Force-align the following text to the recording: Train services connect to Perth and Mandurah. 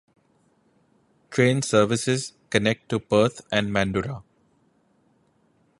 Train 1.29 1.61
services 1.61 2.33
connect 2.49 2.89
to 2.89 2.99
Perth 2.99 3.41
and 3.51 3.67
Mandurah. 3.69 4.23